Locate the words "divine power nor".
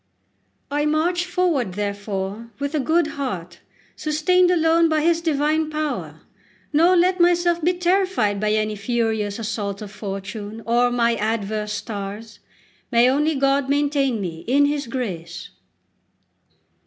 5.21-6.95